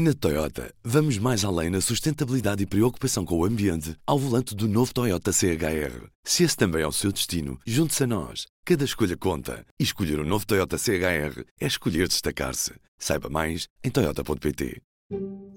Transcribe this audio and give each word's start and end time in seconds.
Na 0.00 0.14
Toyota, 0.14 0.72
vamos 0.84 1.18
mais 1.18 1.44
além 1.44 1.70
na 1.70 1.80
sustentabilidade 1.80 2.62
e 2.62 2.66
preocupação 2.66 3.24
com 3.24 3.36
o 3.36 3.44
ambiente 3.44 3.96
ao 4.06 4.16
volante 4.16 4.54
do 4.54 4.68
novo 4.68 4.94
Toyota 4.94 5.32
CHR. 5.32 6.06
Se 6.22 6.44
esse 6.44 6.56
também 6.56 6.82
é 6.82 6.86
o 6.86 6.92
seu 6.92 7.10
destino, 7.10 7.58
junte-se 7.66 8.04
a 8.04 8.06
nós. 8.06 8.46
Cada 8.64 8.84
escolha 8.84 9.16
conta. 9.16 9.66
E 9.76 9.82
escolher 9.82 10.20
o 10.20 10.22
um 10.22 10.28
novo 10.28 10.46
Toyota 10.46 10.78
CHR 10.78 11.42
é 11.60 11.66
escolher 11.66 12.06
destacar-se. 12.06 12.74
Saiba 12.96 13.28
mais 13.28 13.66
em 13.82 13.90
Toyota.pt. 13.90 14.80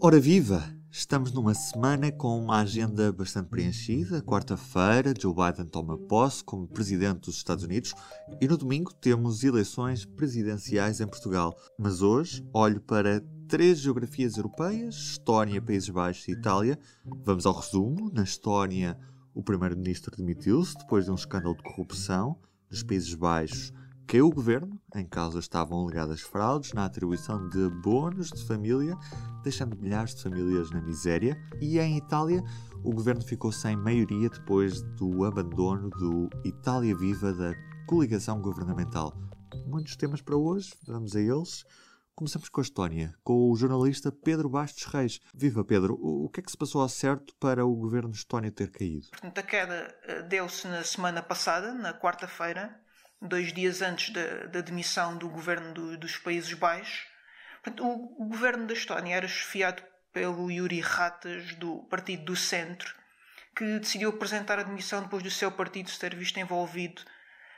Ora 0.01 0.19
viva! 0.19 0.75
Estamos 0.93 1.31
numa 1.31 1.53
semana 1.53 2.11
com 2.11 2.37
uma 2.37 2.61
agenda 2.61 3.13
bastante 3.13 3.47
preenchida. 3.47 4.21
Quarta-feira, 4.21 5.13
Joe 5.17 5.33
Biden 5.33 5.65
toma 5.67 5.97
posse 5.97 6.43
como 6.43 6.67
presidente 6.67 7.21
dos 7.21 7.37
Estados 7.37 7.63
Unidos 7.63 7.93
e 8.41 8.47
no 8.47 8.57
domingo 8.57 8.91
temos 8.93 9.41
eleições 9.43 10.03
presidenciais 10.03 10.99
em 10.99 11.07
Portugal. 11.07 11.55
Mas 11.79 12.01
hoje 12.01 12.45
olho 12.53 12.81
para 12.81 13.23
três 13.51 13.81
geografias 13.81 14.37
europeias: 14.37 14.95
Estónia, 14.95 15.61
Países 15.61 15.89
Baixos 15.89 16.25
e 16.29 16.31
Itália. 16.31 16.79
Vamos 17.25 17.45
ao 17.45 17.53
resumo. 17.53 18.09
Na 18.13 18.23
Estónia, 18.23 18.97
o 19.35 19.43
primeiro-ministro 19.43 20.15
demitiu-se 20.15 20.77
depois 20.77 21.03
de 21.03 21.11
um 21.11 21.15
escândalo 21.15 21.57
de 21.57 21.63
corrupção. 21.63 22.39
Nos 22.69 22.81
Países 22.81 23.13
Baixos, 23.13 23.73
caiu 24.07 24.27
o 24.27 24.33
governo. 24.33 24.79
Em 24.95 25.05
causa 25.05 25.39
estavam 25.39 25.79
alegadas 25.79 26.21
fraudes 26.21 26.71
na 26.71 26.85
atribuição 26.85 27.49
de 27.49 27.69
bônus 27.83 28.29
de 28.29 28.41
família, 28.45 28.97
deixando 29.43 29.77
milhares 29.77 30.15
de 30.15 30.23
famílias 30.23 30.71
na 30.71 30.79
miséria. 30.81 31.37
E 31.59 31.77
em 31.77 31.97
Itália, 31.97 32.41
o 32.85 32.93
governo 32.93 33.21
ficou 33.21 33.51
sem 33.51 33.75
maioria 33.75 34.29
depois 34.29 34.81
do 34.95 35.25
abandono 35.25 35.89
do 35.89 36.29
Itália 36.45 36.95
Viva 36.95 37.33
da 37.33 37.53
coligação 37.85 38.41
governamental. 38.41 39.13
Muitos 39.67 39.97
temas 39.97 40.21
para 40.21 40.37
hoje, 40.37 40.73
vamos 40.87 41.17
a 41.17 41.19
eles. 41.19 41.65
Começamos 42.21 42.49
com 42.49 42.61
a 42.61 42.63
Estónia, 42.63 43.15
com 43.23 43.49
o 43.49 43.55
jornalista 43.55 44.11
Pedro 44.11 44.47
Bastos 44.47 44.85
Reis. 44.85 45.19
Viva 45.33 45.65
Pedro, 45.65 45.97
o 45.99 46.29
que 46.29 46.39
é 46.39 46.43
que 46.43 46.51
se 46.51 46.55
passou 46.55 46.79
ao 46.83 46.87
certo 46.87 47.33
para 47.37 47.65
o 47.65 47.73
governo 47.73 48.11
de 48.11 48.17
Estónia 48.17 48.51
ter 48.51 48.69
caído? 48.69 49.07
Portanto, 49.09 49.39
a 49.39 49.41
queda 49.41 49.95
eh, 50.03 50.21
deu-se 50.21 50.67
na 50.67 50.83
semana 50.83 51.23
passada, 51.23 51.73
na 51.73 51.95
quarta-feira, 51.95 52.79
dois 53.19 53.51
dias 53.51 53.81
antes 53.81 54.13
da, 54.13 54.45
da 54.45 54.61
demissão 54.61 55.17
do 55.17 55.27
governo 55.29 55.73
do, 55.73 55.97
dos 55.97 56.15
Países 56.15 56.53
Baixos. 56.53 57.07
Portanto, 57.63 57.83
o, 57.83 58.23
o, 58.23 58.27
governo 58.27 58.67
da 58.67 58.73
Estónia 58.73 59.15
era 59.15 59.27
chefiado 59.27 59.81
pelo 60.13 60.51
Yuri 60.51 60.79
Ratas, 60.79 61.55
do 61.55 61.79
Partido 61.89 62.25
do 62.25 62.35
Centro, 62.35 62.93
que 63.55 63.79
decidiu 63.79 64.09
apresentar 64.09 64.59
a 64.59 64.63
demissão 64.63 65.01
depois 65.01 65.23
do 65.23 65.31
seu 65.31 65.51
partido 65.51 65.89
ter 65.97 66.15
visto 66.15 66.39
envolvido 66.39 67.01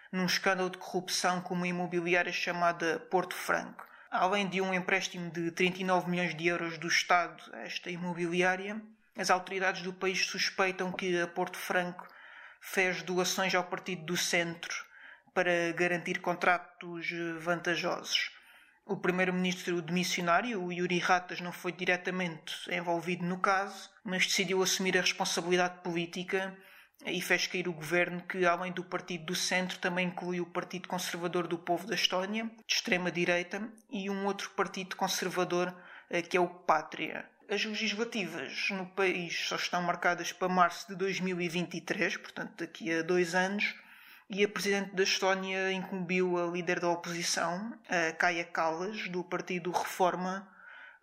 num 0.10 0.26
escândalo 0.26 0.70
de 0.70 0.78
corrupção 0.78 1.42
com 1.42 1.54
uma 1.54 1.68
imobiliária 1.68 2.32
chamada 2.32 3.06
Porto 3.12 3.36
Franco 3.36 3.92
além 4.14 4.48
de 4.48 4.62
um 4.62 4.72
empréstimo 4.72 5.32
de 5.32 5.50
39 5.50 6.10
milhões 6.10 6.36
de 6.36 6.46
euros 6.46 6.78
do 6.78 6.88
Estado 6.88 7.44
a 7.52 7.62
esta 7.62 7.90
imobiliária, 7.90 8.80
as 9.18 9.32
autoridades 9.32 9.82
do 9.82 9.92
país 9.92 10.24
suspeitam 10.26 10.92
que 10.92 11.20
a 11.20 11.28
Porto 11.28 11.58
Franco 11.58 12.08
fez 12.62 13.02
doações 13.02 13.56
ao 13.56 13.64
Partido 13.64 14.06
do 14.06 14.16
Centro 14.16 14.86
para 15.34 15.72
garantir 15.74 16.20
contratos 16.20 17.10
vantajosos. 17.40 18.32
O 18.86 18.98
primeiro-ministro 18.98 19.82
demissionário, 19.82 20.72
Yuri 20.72 21.00
Ratas, 21.00 21.42
não 21.42 21.52
foi 21.52 21.72
diretamente 21.72 22.54
envolvido 22.70 23.26
no 23.26 23.40
caso, 23.40 23.90
mas 24.04 24.28
decidiu 24.28 24.62
assumir 24.62 24.96
a 24.96 25.02
responsabilidade 25.02 25.82
política 25.82 26.56
e 27.06 27.22
fez 27.22 27.48
cair 27.48 27.68
o 27.68 27.74
governo 27.74 28.22
que, 28.24 28.46
além 28.46 28.72
do 28.72 28.84
Partido 28.84 29.26
do 29.26 29.36
Centro, 29.36 29.78
também 29.80 30.08
inclui 30.08 30.40
o 30.40 30.46
Partido 30.46 30.88
Conservador 30.88 31.48
do 31.48 31.58
Povo 31.58 31.88
da 31.88 31.96
Estónia, 31.96 32.46
de 32.66 32.74
extrema-direita, 32.74 33.70
e 33.92 34.10
um 34.10 34.26
outro 34.26 34.52
partido 34.52 34.96
conservador 34.96 35.74
eh, 36.10 36.22
que 36.22 36.38
é 36.38 36.40
o 36.40 36.48
Pátria. 36.48 37.30
As 37.50 37.66
legislativas 37.66 38.70
no 38.70 38.86
país 38.88 39.48
só 39.48 39.56
estão 39.58 39.82
marcadas 39.82 40.32
para 40.32 40.48
março 40.48 40.88
de 40.88 40.96
2023, 40.96 42.18
portanto 42.18 42.60
daqui 42.60 42.92
a 42.92 43.02
dois 43.02 43.36
anos, 43.36 43.76
e 44.30 44.44
a 44.44 44.48
Presidente 44.48 44.96
da 44.96 45.04
Estónia 45.04 45.72
incumbiu 45.72 46.38
a 46.38 46.50
líder 46.50 46.80
da 46.80 46.90
oposição, 46.90 47.78
a 47.90 48.14
Kaia 48.14 48.46
Kallas, 48.46 49.10
do 49.10 49.24
Partido 49.24 49.72
Reforma, 49.72 50.48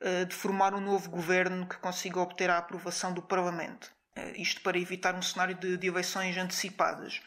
eh, 0.01 0.25
de 0.25 0.35
formar 0.35 0.75
um 0.75 0.81
novo 0.81 1.11
governo 1.11 1.67
que 1.69 1.77
consiga 1.77 2.21
obter 2.21 2.49
a 2.49 2.59
aprovação 2.59 3.13
do 3.13 3.21
Parlamento. 3.21 3.93
Eh, 4.17 4.33
isto 4.37 4.61
para 4.63 4.79
evitar 4.79 5.15
um 5.15 5.23
cenário 5.23 5.55
de, 5.55 5.77
de 5.77 5.87
eleições 5.87 6.37
antecipadas. 6.37 7.21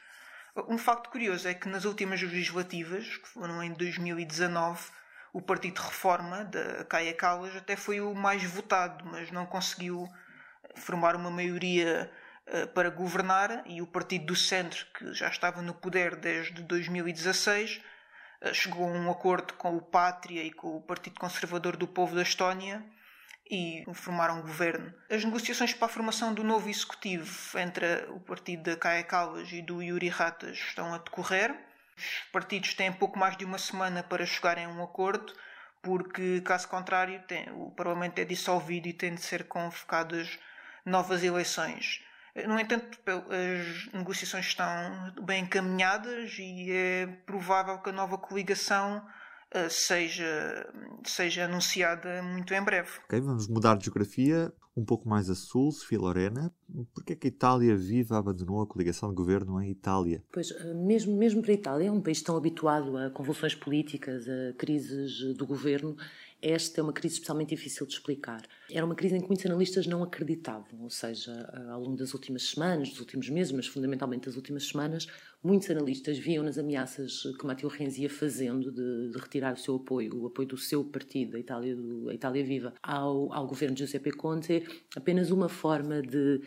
Um 0.67 0.77
facto 0.77 1.09
curioso 1.09 1.47
é 1.47 1.53
que 1.53 1.67
nas 1.67 1.85
últimas 1.85 2.21
legislativas, 2.21 3.17
que 3.17 3.27
foram 3.27 3.63
em 3.63 3.73
2019, 3.73 4.91
o 5.33 5.41
Partido 5.41 5.79
Reforma, 5.79 6.45
da 6.45 6.85
Caia 6.85 7.13
Callas, 7.13 7.55
até 7.55 7.75
foi 7.75 7.99
o 7.99 8.13
mais 8.13 8.43
votado, 8.43 9.03
mas 9.05 9.31
não 9.31 9.47
conseguiu 9.47 10.07
formar 10.75 11.15
uma 11.15 11.31
maioria 11.31 12.11
uh, 12.47 12.67
para 12.67 12.91
governar 12.91 13.63
e 13.65 13.81
o 13.81 13.87
Partido 13.87 14.27
do 14.27 14.35
Centro, 14.35 14.85
que 14.93 15.11
já 15.13 15.27
estava 15.27 15.61
no 15.61 15.73
poder 15.73 16.15
desde 16.15 16.61
2016, 16.61 17.81
uh, 18.43 18.53
chegou 18.53 18.87
a 18.87 18.91
um 18.91 19.09
acordo 19.09 19.53
com 19.53 19.75
o 19.75 19.81
Pátria 19.81 20.43
e 20.43 20.51
com 20.51 20.77
o 20.77 20.81
Partido 20.81 21.19
Conservador 21.19 21.75
do 21.77 21.87
Povo 21.87 22.15
da 22.15 22.21
Estónia 22.21 22.85
e 23.49 23.83
formaram 23.93 24.39
um 24.39 24.41
governo. 24.41 24.93
As 25.09 25.23
negociações 25.23 25.73
para 25.73 25.85
a 25.85 25.89
formação 25.89 26.33
do 26.33 26.43
novo 26.43 26.69
executivo 26.69 27.57
entre 27.59 28.05
o 28.09 28.19
partido 28.19 28.63
da 28.63 28.77
Caia 28.77 29.03
Calvas 29.03 29.51
e 29.51 29.61
do 29.61 29.81
Yuri 29.81 30.09
Ratas 30.09 30.57
estão 30.57 30.93
a 30.93 30.97
decorrer. 30.97 31.53
Os 31.97 32.31
partidos 32.31 32.73
têm 32.73 32.91
pouco 32.91 33.19
mais 33.19 33.37
de 33.37 33.45
uma 33.45 33.57
semana 33.57 34.01
para 34.01 34.25
chegarem 34.25 34.65
a 34.65 34.69
um 34.69 34.83
acordo, 34.83 35.33
porque, 35.81 36.41
caso 36.41 36.67
contrário, 36.67 37.21
tem, 37.27 37.49
o 37.51 37.71
Parlamento 37.71 38.17
é 38.19 38.25
dissolvido 38.25 38.87
e 38.87 38.93
têm 38.93 39.15
de 39.15 39.21
ser 39.21 39.43
convocadas 39.47 40.39
novas 40.85 41.23
eleições. 41.23 42.01
No 42.47 42.59
entanto, 42.59 42.97
as 43.05 43.93
negociações 43.93 44.47
estão 44.47 45.13
bem 45.21 45.43
encaminhadas 45.43 46.35
e 46.39 46.71
é 46.71 47.05
provável 47.27 47.77
que 47.77 47.89
a 47.89 47.93
nova 47.93 48.17
coligação 48.17 49.05
seja, 49.69 50.67
seja 51.05 51.45
anunciada 51.45 52.21
muito 52.23 52.53
em 52.53 52.63
breve. 52.63 52.89
Ok, 53.05 53.19
vamos 53.21 53.47
mudar 53.47 53.75
de 53.75 53.85
geografia 53.85 54.51
um 54.75 54.83
pouco 54.83 55.07
mais 55.07 55.29
a 55.29 55.35
sul, 55.35 55.71
Sofia 55.71 55.99
Lorena. 55.99 56.51
Por 56.93 57.03
que 57.03 57.13
é 57.13 57.15
que 57.15 57.27
a 57.27 57.29
Itália 57.29 57.75
viva 57.75 58.17
abandonou 58.17 58.61
a 58.61 58.67
coligação 58.67 59.09
de 59.09 59.15
governo 59.15 59.61
em 59.61 59.69
Itália? 59.69 60.23
Pois, 60.31 60.49
eh, 60.49 60.73
mesmo, 60.73 61.15
mesmo 61.15 61.41
para 61.41 61.51
a 61.51 61.55
Itália, 61.55 61.87
é 61.87 61.91
um 61.91 62.01
país 62.01 62.21
tão 62.21 62.35
habituado 62.35 62.97
a 62.97 63.11
convulsões 63.11 63.53
políticas, 63.53 64.27
a 64.27 64.53
crises 64.57 65.35
do 65.35 65.45
governo, 65.45 65.95
esta 66.43 66.81
é 66.81 66.83
uma 66.83 66.91
crise 66.91 67.15
especialmente 67.15 67.49
difícil 67.49 67.87
de 67.87 67.93
explicar. 67.93 68.41
Era 68.69 68.85
uma 68.85 68.95
crise 68.95 69.15
em 69.15 69.21
que 69.21 69.27
muitos 69.27 69.45
analistas 69.45 69.87
não 69.87 70.03
acreditavam, 70.03 70.81
ou 70.81 70.89
seja, 70.89 71.31
ao 71.71 71.79
longo 71.79 71.95
das 71.95 72.13
últimas 72.13 72.43
semanas, 72.49 72.89
dos 72.89 72.99
últimos 72.99 73.29
meses, 73.29 73.53
mas 73.53 73.65
fundamentalmente 73.65 74.25
das 74.25 74.35
últimas 74.35 74.67
semanas, 74.67 75.07
muitos 75.41 75.69
analistas 75.69 76.17
viam 76.17 76.43
nas 76.43 76.57
ameaças 76.57 77.23
que 77.39 77.45
Matteo 77.45 77.69
Renzi 77.69 78.01
ia 78.01 78.09
fazendo 78.09 78.71
de, 78.73 79.11
de, 79.11 79.17
retirar 79.17 79.53
o 79.53 79.57
seu 79.57 79.77
apoio, 79.77 80.21
o 80.21 80.27
apoio 80.27 80.49
do 80.49 80.57
seu 80.57 80.83
partido, 80.83 81.37
a 81.37 81.39
Itália, 81.39 81.75
do, 81.77 82.09
a 82.09 82.13
Itália 82.13 82.43
Viva, 82.43 82.73
ao, 82.83 83.31
ao 83.31 83.47
governo 83.47 83.73
de 83.73 83.79
Giuseppe 83.79 84.11
Conte, 84.11 84.67
apenas 84.97 85.31
uma 85.31 85.47
forma 85.47 86.01
de 86.01 86.41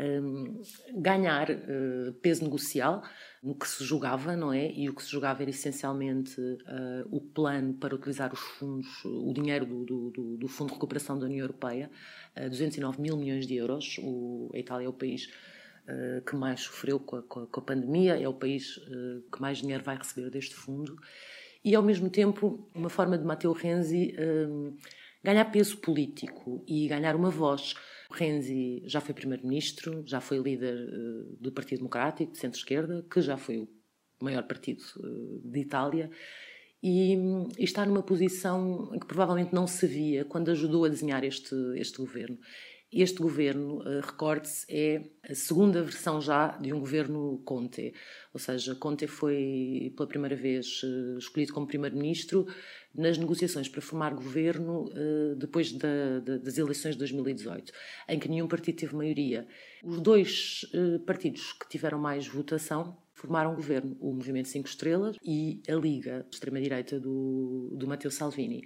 um, 0.00 0.62
ganhar 0.94 1.50
uh, 1.50 2.12
peso 2.22 2.44
negocial 2.44 3.02
no 3.42 3.56
que 3.56 3.66
se 3.66 3.84
julgava, 3.84 4.36
não 4.36 4.52
é? 4.52 4.70
E 4.70 4.88
o 4.88 4.94
que 4.94 5.02
se 5.02 5.10
julgava 5.10 5.42
era 5.42 5.50
essencialmente 5.50 6.40
uh, 6.40 7.08
o 7.10 7.20
plano 7.20 7.74
para 7.74 7.94
utilizar 7.94 8.32
os 8.32 8.38
fundos, 8.38 9.04
o 9.04 9.32
dinheiro 9.34 9.66
do, 9.66 9.84
do, 9.84 10.36
do 10.36 10.48
Fundo 10.48 10.68
de 10.68 10.74
Recuperação 10.74 11.18
da 11.18 11.26
União 11.26 11.40
Europeia, 11.40 11.90
uh, 12.36 12.48
209 12.48 13.02
mil 13.02 13.16
milhões 13.16 13.46
de 13.46 13.56
euros. 13.56 13.98
O, 14.00 14.48
a 14.54 14.58
Itália 14.58 14.86
é 14.86 14.88
o 14.88 14.92
país 14.92 15.26
uh, 15.88 16.22
que 16.24 16.36
mais 16.36 16.60
sofreu 16.60 17.00
com 17.00 17.16
a, 17.16 17.22
com 17.22 17.60
a 17.60 17.62
pandemia, 17.62 18.14
é 18.14 18.28
o 18.28 18.34
país 18.34 18.78
que 19.32 19.40
mais 19.40 19.58
dinheiro 19.58 19.82
vai 19.82 19.96
receber 19.96 20.30
deste 20.30 20.54
fundo. 20.54 20.96
E, 21.64 21.74
ao 21.74 21.82
mesmo 21.82 22.08
tempo, 22.08 22.68
uma 22.72 22.88
forma 22.88 23.18
de 23.18 23.24
Matteo 23.24 23.52
Renzi 23.52 24.14
ganhar 25.22 25.44
peso 25.46 25.76
político 25.76 26.64
e 26.66 26.88
ganhar 26.88 27.14
uma 27.14 27.30
voz 27.30 27.74
Renzi 28.12 28.82
já 28.86 29.00
foi 29.00 29.14
primeiro-ministro, 29.14 30.02
já 30.06 30.20
foi 30.20 30.38
líder 30.38 30.74
uh, 30.74 31.36
do 31.40 31.50
Partido 31.52 31.78
Democrático, 31.78 32.32
de 32.32 32.38
centro-esquerda, 32.38 33.04
que 33.10 33.20
já 33.20 33.36
foi 33.36 33.58
o 33.58 33.68
maior 34.20 34.42
partido 34.44 34.82
uh, 34.98 35.40
de 35.44 35.60
Itália, 35.60 36.10
e, 36.82 37.14
e, 37.58 37.64
está 37.64 37.86
numa 37.86 38.02
posição 38.02 38.90
que 38.98 39.06
provavelmente 39.06 39.54
não 39.54 39.66
se 39.66 39.86
via 39.86 40.24
quando 40.24 40.50
ajudou 40.50 40.84
a 40.84 40.88
desenhar 40.88 41.22
este, 41.22 41.54
este 41.76 41.98
governo. 41.98 42.38
Este 42.92 43.22
governo, 43.22 43.78
uh, 43.78 44.00
recorde-se, 44.02 44.66
é 44.68 45.02
a 45.26 45.34
segunda 45.34 45.82
versão 45.82 46.20
já 46.20 46.58
de 46.58 46.74
um 46.74 46.78
governo 46.78 47.40
Conte. 47.42 47.94
Ou 48.34 48.38
seja, 48.38 48.74
Conte 48.74 49.06
foi 49.06 49.94
pela 49.96 50.06
primeira 50.06 50.36
vez 50.36 50.82
uh, 50.82 51.16
escolhido 51.16 51.54
como 51.54 51.66
primeiro-ministro 51.66 52.46
nas 52.94 53.16
negociações 53.16 53.66
para 53.66 53.80
formar 53.80 54.12
governo 54.12 54.90
uh, 54.90 55.34
depois 55.36 55.72
da, 55.72 56.20
da, 56.20 56.36
das 56.36 56.58
eleições 56.58 56.92
de 56.92 56.98
2018, 56.98 57.72
em 58.10 58.18
que 58.18 58.28
nenhum 58.28 58.46
partido 58.46 58.76
teve 58.76 58.94
maioria. 58.94 59.48
Os 59.82 59.98
dois 59.98 60.66
partidos 61.06 61.54
que 61.54 61.68
tiveram 61.68 61.98
mais 61.98 62.28
votação 62.28 62.98
formaram 63.14 63.54
governo, 63.54 63.96
o 64.00 64.12
Movimento 64.12 64.48
Cinco 64.48 64.68
Estrelas 64.68 65.16
e 65.24 65.62
a 65.66 65.74
Liga, 65.74 66.26
extrema-direita 66.30 67.00
do, 67.00 67.74
do 67.74 67.86
Matteo 67.86 68.10
Salvini. 68.10 68.62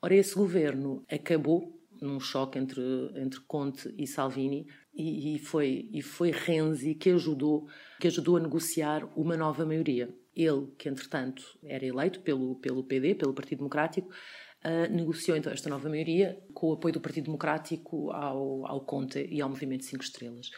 Ora, 0.00 0.14
esse 0.14 0.34
governo 0.34 1.04
acabou 1.10 1.77
num 2.00 2.20
choque 2.20 2.58
entre, 2.58 2.82
entre 3.16 3.40
Conte 3.40 3.94
e 3.96 4.06
Salvini, 4.06 4.66
e, 4.94 5.36
e, 5.36 5.38
foi, 5.38 5.88
e 5.92 6.02
foi 6.02 6.30
Renzi 6.30 6.94
que 6.94 7.10
ajudou, 7.10 7.68
que 8.00 8.08
ajudou 8.08 8.36
a 8.36 8.40
negociar 8.40 9.04
uma 9.16 9.36
nova 9.36 9.64
maioria. 9.64 10.08
Ele, 10.34 10.68
que 10.76 10.88
entretanto 10.88 11.42
era 11.62 11.84
eleito 11.84 12.20
pelo, 12.20 12.56
pelo 12.56 12.82
PD, 12.82 13.14
pelo 13.14 13.32
Partido 13.32 13.58
Democrático, 13.58 14.08
uh, 14.08 14.92
negociou 14.92 15.36
então 15.36 15.52
esta 15.52 15.68
nova 15.68 15.88
maioria 15.88 16.40
com 16.52 16.68
o 16.68 16.72
apoio 16.72 16.94
do 16.94 17.00
Partido 17.00 17.24
Democrático 17.26 18.10
ao, 18.10 18.66
ao 18.66 18.80
Conte 18.80 19.26
e 19.30 19.40
ao 19.40 19.48
Movimento 19.48 19.84
Cinco 19.84 20.02
Estrelas. 20.02 20.50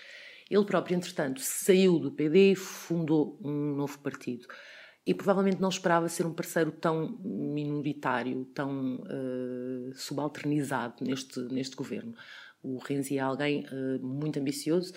Ele 0.50 0.64
próprio, 0.64 0.96
entretanto, 0.96 1.40
saiu 1.40 1.98
do 1.98 2.10
PD 2.10 2.52
e 2.52 2.56
fundou 2.56 3.38
um 3.42 3.75
novo 3.75 3.98
partido. 4.00 4.48
E 5.11 5.15
provavelmente 5.15 5.61
não 5.61 5.71
esperava 5.71 6.09
ser 6.09 6.25
um 6.25 6.33
parceiro 6.33 6.71
tão 6.71 7.19
minoritário, 7.25 8.45
tão 8.55 8.95
uh, 8.95 9.93
subalternizado 9.93 11.03
neste, 11.05 11.41
neste 11.53 11.75
governo. 11.75 12.15
O 12.62 12.79
Renzi 12.79 13.19
é 13.19 13.21
alguém 13.21 13.67
uh, 13.67 14.07
muito 14.07 14.39
ambicioso 14.39 14.93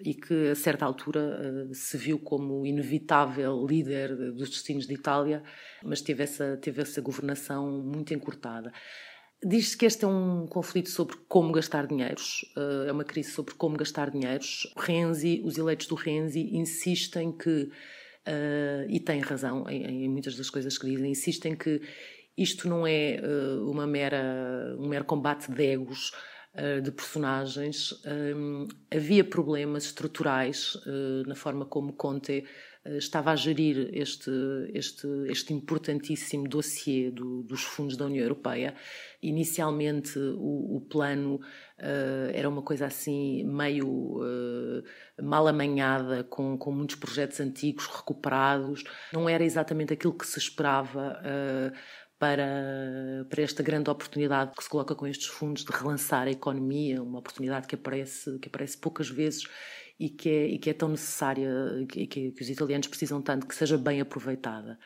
e 0.00 0.14
que, 0.14 0.48
a 0.48 0.56
certa 0.56 0.84
altura, 0.84 1.68
uh, 1.70 1.72
se 1.72 1.96
viu 1.96 2.18
como 2.18 2.66
inevitável 2.66 3.64
líder 3.64 4.32
dos 4.32 4.50
destinos 4.50 4.84
de 4.84 4.94
Itália, 4.94 5.44
mas 5.80 6.00
teve 6.00 6.24
essa, 6.24 6.56
teve 6.56 6.82
essa 6.82 7.00
governação 7.00 7.70
muito 7.84 8.12
encurtada. 8.12 8.72
Diz-se 9.44 9.76
que 9.76 9.86
este 9.86 10.04
é 10.04 10.08
um 10.08 10.44
conflito 10.48 10.90
sobre 10.90 11.16
como 11.28 11.52
gastar 11.52 11.86
dinheiros, 11.86 12.44
é 12.86 12.90
uma 12.92 13.04
crise 13.04 13.30
sobre 13.30 13.54
como 13.54 13.76
gastar 13.76 14.10
dinheiros. 14.10 14.72
Renzi, 14.76 15.40
os 15.44 15.58
eleitos 15.58 15.88
do 15.88 15.96
Renzi 15.96 16.48
insistem 16.52 17.32
que, 17.32 17.68
uh, 18.26 18.88
e 18.88 19.00
têm 19.00 19.20
razão 19.20 19.68
em, 19.68 20.04
em, 20.04 20.08
muitas 20.08 20.36
das 20.36 20.50
coisas 20.50 20.76
que 20.78 20.86
dizem, 20.86 21.10
insistem 21.10 21.56
que 21.56 21.80
isto 22.36 22.68
não 22.68 22.86
é 22.86 23.20
uh, 23.22 23.70
uma 23.70 23.86
mera, 23.86 24.76
um 24.78 24.88
mero 24.88 25.04
combate 25.04 25.50
de 25.50 25.64
egos, 25.64 26.12
de 26.84 26.92
personagens. 26.92 27.94
Um, 28.04 28.68
havia 28.94 29.24
problemas 29.24 29.84
estruturais 29.84 30.76
na 31.26 31.34
forma 31.34 31.64
como 31.64 31.94
Conte 31.94 32.44
estava 32.84 33.30
a 33.30 33.36
gerir 33.36 33.90
este, 33.92 34.30
este, 34.74 35.06
este 35.28 35.52
importantíssimo 35.52 36.48
dossiê 36.48 37.10
do, 37.10 37.42
dos 37.42 37.62
fundos 37.62 37.96
da 37.96 38.06
União 38.06 38.22
Europeia. 38.22 38.74
Inicialmente, 39.22 40.18
o, 40.18 40.76
o 40.76 40.80
plano 40.80 41.36
uh, 41.36 42.30
era 42.32 42.48
uma 42.48 42.62
coisa 42.62 42.86
assim 42.86 43.44
meio 43.44 43.86
uh, 43.86 44.82
mal 45.22 45.46
amanhada, 45.46 46.24
com, 46.24 46.58
com 46.58 46.72
muitos 46.72 46.96
projetos 46.96 47.38
antigos 47.38 47.86
recuperados. 47.86 48.82
Não 49.12 49.28
era 49.28 49.44
exatamente 49.44 49.92
aquilo 49.92 50.14
que 50.14 50.26
se 50.26 50.38
esperava. 50.38 51.20
Uh, 51.20 52.02
para, 52.18 53.26
para 53.28 53.42
esta 53.42 53.64
grande 53.64 53.90
oportunidade 53.90 54.52
que 54.56 54.62
se 54.62 54.70
coloca 54.70 54.94
com 54.94 55.08
estes 55.08 55.26
fundos 55.26 55.64
de 55.64 55.72
relançar 55.72 56.28
a 56.28 56.30
economia, 56.30 57.02
uma 57.02 57.18
oportunidade 57.18 57.66
que 57.66 57.74
aparece, 57.74 58.38
que 58.38 58.46
aparece 58.46 58.78
poucas 58.78 59.10
vezes 59.10 59.42
e 60.02 60.08
que 60.08 60.28
é, 60.28 60.46
e 60.48 60.58
que 60.58 60.68
é 60.68 60.74
tão 60.74 60.88
necessária 60.88 61.48
e 61.78 61.86
que, 61.86 62.32
que, 62.32 62.42
os 62.42 62.50
italianos 62.50 62.88
precisam 62.88 63.22
tanto 63.22 63.46
que 63.46 63.54
seja 63.54 63.78
bem 63.78 64.00
aproveitada. 64.00 64.76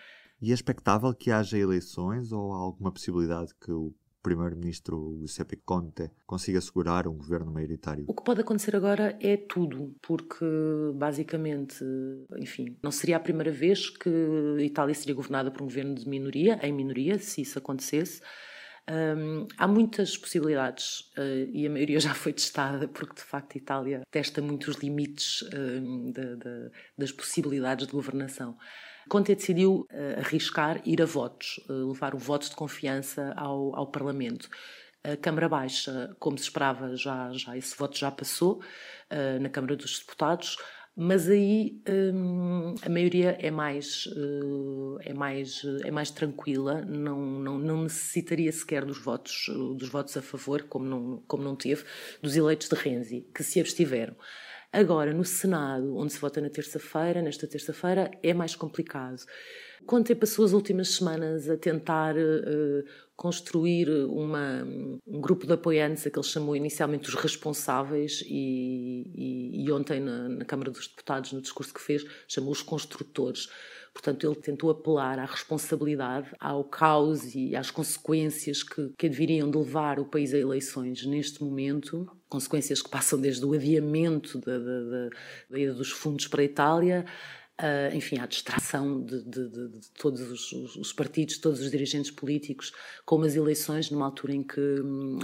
E 0.43 0.51
é 0.51 0.55
expectável 0.55 1.15
que 1.15 1.31
haja 1.31 1.57
eleições 1.57 2.33
ou 2.33 2.53
há 2.53 2.59
alguma 2.59 2.93
possibilidade 2.93 3.55
que 3.59 3.73
o 3.73 3.95
primeiro-ministro 4.23 5.17
Giuseppe 5.21 5.57
Conte 5.57 6.11
consiga 6.27 6.59
assegurar 6.59 7.09
um 7.09 7.17
governo 7.17 7.51
maioritário? 7.51 8.05
O 8.07 8.13
que 8.13 8.25
pode 8.25 8.43
acontecer 8.43 8.77
agora 8.77 9.17
é 9.19 9.39
tudo, 9.39 9.95
porque 10.03 10.45
basicamente, 10.95 11.83
enfim, 12.39 12.77
não 12.83 12.91
seria 12.91 13.17
a 13.17 13.21
primeira 13.21 13.53
vez 13.53 13.89
que 13.89 14.11
a 14.59 14.63
Itália 14.63 14.95
seria 14.95 15.15
governada 15.15 15.51
por 15.51 15.63
um 15.63 15.67
governo 15.67 15.95
de 15.95 16.07
minoria, 16.07 16.59
em 16.63 16.73
minoria, 16.75 17.19
se 17.19 17.41
isso 17.41 17.59
acontecesse. 17.59 18.21
Um, 18.89 19.49
há 19.59 19.67
muitas 19.67 20.17
possibilidades 20.17 21.01
uh, 21.19 21.51
e 21.53 21.67
a 21.67 21.71
maioria 21.71 21.99
já 22.01 22.15
foi 22.15 22.33
testada, 22.33 22.87
porque 22.87 23.15
de 23.15 23.23
facto 23.23 23.57
a 23.57 23.59
Itália 23.59 24.03
testa 24.11 24.41
muito 24.41 24.71
os 24.71 24.77
limites 24.77 25.43
um, 25.53 26.13
de, 26.13 26.37
de, 26.37 26.71
das 26.97 27.11
possibilidades 27.11 27.87
de 27.87 27.93
governação. 27.93 28.57
Conte 29.09 29.35
decidiu 29.35 29.87
uh, 29.93 30.21
arriscar 30.21 30.81
ir 30.85 31.03
a 31.03 31.05
votos, 31.05 31.61
uh, 31.69 31.89
levar 31.89 32.15
o 32.15 32.19
voto 32.19 32.49
de 32.49 32.55
confiança 32.55 33.33
ao, 33.37 33.75
ao 33.75 33.87
Parlamento. 33.89 34.49
A 35.03 35.17
Câmara 35.17 35.49
Baixa, 35.49 36.17
como 36.19 36.37
se 36.37 36.45
esperava, 36.45 36.97
já, 36.97 37.31
já 37.33 37.57
esse 37.57 37.77
voto 37.77 37.97
já 37.97 38.11
passou 38.11 38.61
na 39.41 39.49
Câmara 39.49 39.77
dos 39.77 40.01
Deputados 40.01 40.57
mas 40.99 41.29
aí 41.29 41.79
hum, 41.87 42.75
a 42.81 42.89
maioria 42.89 43.37
é 43.39 43.51
mais 43.51 44.07
uh, 44.07 44.97
é 45.03 45.13
mais 45.13 45.63
é 45.85 45.91
mais 45.91 46.11
tranquila 46.11 46.81
não, 46.87 47.21
não, 47.21 47.59
não 47.59 47.83
necessitaria 47.83 48.51
sequer 48.51 48.83
dos 48.83 48.99
votos 48.99 49.51
dos 49.77 49.91
votos 49.91 50.17
a 50.17 50.23
favor 50.23 50.63
como 50.63 50.87
não 50.87 51.23
como 51.27 51.45
não 51.45 51.55
teve 51.55 51.85
dos 52.23 52.35
eleitos 52.35 52.69
de 52.71 52.75
Renzi 52.75 53.27
que 53.35 53.45
se 53.45 53.61
abstiveram. 53.61 54.17
Agora 54.73 55.13
no 55.13 55.25
Senado 55.25 55.97
onde 55.99 56.15
se 56.15 56.19
vota 56.19 56.41
na 56.41 56.49
terça-feira 56.49 57.21
nesta 57.21 57.47
terça-feira 57.47 58.11
é 58.23 58.33
mais 58.33 58.57
complicado. 58.57 59.23
Conte 59.85 60.15
passou 60.15 60.47
as 60.47 60.53
últimas 60.53 60.89
semanas 60.89 61.49
a 61.51 61.59
tentar 61.59 62.17
uh, 62.17 62.85
construir 63.17 63.89
uma, 63.89 64.63
um 65.07 65.21
grupo 65.21 65.47
de 65.47 65.55
apoiantes, 65.55 66.07
a 66.07 66.11
que 66.11 66.19
ele 66.19 66.27
chamou 66.27 66.55
inicialmente 66.55 67.09
os 67.09 67.15
responsáveis, 67.15 68.23
e, 68.27 69.11
e, 69.15 69.65
e 69.65 69.73
ontem 69.73 70.01
na, 70.01 70.29
na, 70.29 70.45
Câmara 70.45 70.71
dos 70.71 70.87
Deputados, 70.87 71.33
no 71.33 71.41
discurso 71.41 71.73
que 71.73 71.81
fez, 71.81 72.05
chamou 72.29 72.53
os 72.53 72.63
construtores. 72.63 73.49
Portanto, 73.95 74.27
ele 74.27 74.37
tentou 74.37 74.69
apelar 74.69 75.19
à 75.19 75.25
responsabilidade, 75.25 76.29
ao 76.39 76.63
caos 76.65 77.35
e 77.35 77.57
às 77.57 77.71
consequências 77.71 78.63
que, 78.63 78.93
que 78.99 79.09
deveriam 79.09 79.51
de 79.51 79.57
levar 79.57 79.99
o 79.99 80.05
país 80.05 80.35
a 80.35 80.39
eleições 80.39 81.07
neste 81.07 81.43
momento, 81.43 82.07
consequências 82.29 82.83
que 82.83 82.91
passam 82.91 83.19
desde 83.19 83.47
o 83.47 83.55
adiamento 83.55 84.39
da, 84.41 84.59
da, 84.59 84.81
da, 84.83 85.09
da 85.49 85.59
ida 85.59 85.73
dos 85.73 85.91
fundos 85.91 86.29
para 86.29 86.43
a 86.43 86.45
Itália 86.45 87.07
Uh, 87.59 87.89
enfim, 87.97 88.19
à 88.19 88.27
distração 88.27 89.03
de, 89.03 89.23
de, 89.23 89.49
de, 89.49 89.69
de 89.69 89.91
todos 89.93 90.21
os, 90.21 90.77
os, 90.77 90.93
partidos, 90.93 91.39
todos 91.39 91.61
os 91.61 91.71
dirigentes 91.71 92.11
políticos, 92.11 92.71
com 93.03 93.23
as 93.23 93.35
eleições, 93.35 93.91
numa 93.91 94.05
altura 94.05 94.35
em 94.35 94.43
que, 94.43 94.61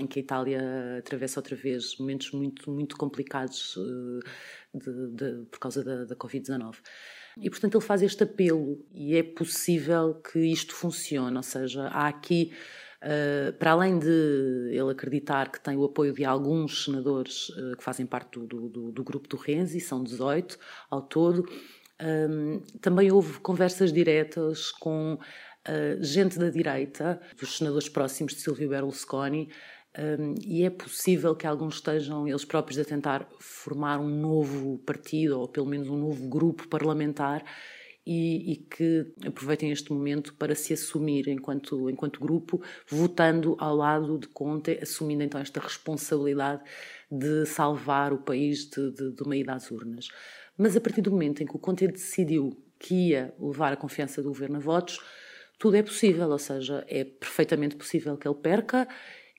em 0.00 0.06
que 0.06 0.18
a 0.18 0.22
Itália 0.22 0.96
atravessa 0.98 1.40
outra 1.40 1.54
vez 1.54 1.98
momentos 1.98 2.30
muito, 2.30 2.70
muito 2.70 2.96
complicados 2.96 3.76
uh, 3.76 4.20
por 5.50 5.58
causa 5.58 5.84
da, 5.84 6.06
da 6.06 6.16
Covid-19. 6.16 6.76
E, 7.36 7.50
portanto, 7.50 7.76
ele 7.76 7.84
faz 7.84 8.00
este 8.00 8.22
apelo 8.22 8.82
e 8.94 9.14
é 9.14 9.22
possível 9.22 10.14
que 10.14 10.38
isto 10.38 10.74
funcione, 10.74 11.36
ou 11.36 11.42
seja, 11.42 11.88
há 11.88 12.08
aqui. 12.08 12.50
Uh, 13.02 13.52
para 13.54 13.72
além 13.72 13.98
de 13.98 14.70
ele 14.70 14.90
acreditar 14.92 15.50
que 15.50 15.60
tem 15.60 15.76
o 15.76 15.84
apoio 15.84 16.14
de 16.14 16.24
alguns 16.24 16.84
senadores 16.84 17.48
que 17.76 17.82
fazem 17.82 18.06
parte 18.06 18.38
do, 18.38 18.46
do, 18.46 18.92
do, 18.92 19.04
grupo 19.04 19.28
do 19.28 19.36
Renzi, 19.36 19.80
são 19.80 20.04
18 20.04 20.56
ao 20.88 21.02
todo, 21.02 21.44
um, 22.02 22.60
também 22.80 23.12
houve 23.12 23.38
conversas 23.38 23.92
diretas 23.92 24.72
com 24.72 25.14
uh, 25.14 26.02
gente 26.02 26.38
da 26.38 26.50
direita, 26.50 27.20
dos 27.38 27.58
senadores 27.58 27.88
próximos 27.88 28.34
de 28.34 28.40
Silvio 28.40 28.68
Berlusconi, 28.68 29.48
um, 29.98 30.34
e 30.44 30.64
é 30.64 30.70
possível 30.70 31.36
que 31.36 31.46
alguns 31.46 31.74
estejam 31.74 32.26
eles 32.26 32.44
próprios 32.44 32.78
a 32.78 32.84
tentar 32.84 33.28
formar 33.38 34.00
um 34.00 34.08
novo 34.08 34.78
partido, 34.78 35.38
ou 35.38 35.46
pelo 35.46 35.66
menos 35.66 35.88
um 35.88 35.96
novo 35.96 36.28
grupo 36.28 36.66
parlamentar, 36.66 37.44
e, 38.04 38.52
e, 38.52 38.56
que 38.56 39.12
aproveitem 39.24 39.70
este 39.70 39.92
momento 39.92 40.34
para 40.34 40.56
se 40.56 40.72
assumir 40.72 41.28
enquanto, 41.28 41.88
enquanto 41.88 42.18
grupo, 42.18 42.60
votando 42.88 43.54
ao 43.60 43.76
lado 43.76 44.18
de 44.18 44.26
Conte, 44.26 44.76
assumindo 44.82 45.22
então 45.22 45.40
esta 45.40 45.60
responsabilidade 45.60 46.62
de 47.08 47.46
salvar 47.46 48.12
o 48.12 48.18
país 48.18 48.68
de, 48.68 48.90
de, 48.90 49.12
de 49.12 49.22
uma 49.22 49.36
ida 49.36 49.52
às 49.52 49.70
urnas. 49.70 50.08
Mas 50.56 50.76
a 50.76 50.80
partir 50.80 51.00
do 51.00 51.10
momento 51.10 51.42
em 51.42 51.46
que 51.46 51.56
o 51.56 51.58
Conte 51.58 51.86
decidiu 51.86 52.50
que 52.78 53.10
ia 53.10 53.34
levar 53.38 53.72
a 53.72 53.76
confiança 53.76 54.22
do 54.22 54.28
governo 54.28 54.56
a 54.56 54.60
votos, 54.60 54.98
tudo 55.58 55.76
é 55.76 55.82
possível, 55.82 56.28
ou 56.28 56.38
seja, 56.38 56.84
é 56.88 57.04
perfeitamente 57.04 57.76
possível 57.76 58.16
que 58.16 58.26
ele 58.26 58.34
perca 58.34 58.88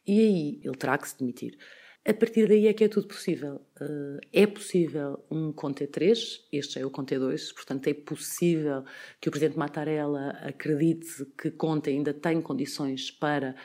e 0.07 0.19
aí 0.19 0.61
ele 0.63 0.77
terá 0.77 0.97
que 0.97 1.07
se 1.07 1.19
demitir. 1.19 1.57
A 2.05 2.13
partir 2.13 2.47
daí 2.47 2.67
é 2.67 2.73
que 2.73 2.83
é 2.83 2.89
tudo 2.89 3.07
possível. 3.07 3.61
Uh, 3.79 4.19
é 4.33 4.45
possível 4.45 5.23
um 5.31 5.53
Conte 5.53 5.87
3, 5.87 6.47
este 6.51 6.79
é 6.79 6.85
o 6.85 6.91
Conte 6.91 7.17
2, 7.17 7.53
portanto 7.53 7.87
é 7.87 7.93
possível 7.93 8.83
que 9.21 9.29
o 9.29 9.31
Presidente 9.31 9.57
Mattarella 9.57 10.31
acredite 10.41 11.25
que 11.37 11.51
Conte 11.51 11.89
ainda 11.89 12.13
tem 12.13 12.41
condições 12.41 13.09
para 13.09 13.55